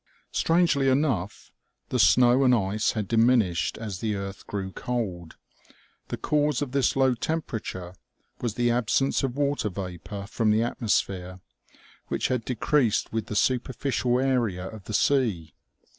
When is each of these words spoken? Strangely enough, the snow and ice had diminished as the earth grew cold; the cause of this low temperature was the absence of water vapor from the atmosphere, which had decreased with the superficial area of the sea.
Strangely 0.31 0.89
enough, 0.89 1.51
the 1.89 1.99
snow 1.99 2.43
and 2.43 2.55
ice 2.55 2.93
had 2.93 3.07
diminished 3.07 3.77
as 3.77 3.99
the 3.99 4.15
earth 4.15 4.47
grew 4.47 4.71
cold; 4.71 5.37
the 6.07 6.17
cause 6.17 6.59
of 6.59 6.71
this 6.71 6.95
low 6.95 7.13
temperature 7.13 7.93
was 8.41 8.55
the 8.55 8.71
absence 8.71 9.21
of 9.21 9.37
water 9.37 9.69
vapor 9.69 10.25
from 10.25 10.49
the 10.49 10.63
atmosphere, 10.63 11.39
which 12.07 12.29
had 12.29 12.43
decreased 12.45 13.13
with 13.13 13.27
the 13.27 13.35
superficial 13.35 14.19
area 14.19 14.67
of 14.67 14.85
the 14.85 14.93
sea. 14.95 15.53